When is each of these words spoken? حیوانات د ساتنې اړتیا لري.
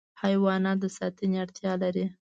حیوانات 0.23 0.77
د 0.81 0.83
ساتنې 0.97 1.37
اړتیا 1.43 1.73
لري. 1.83 2.05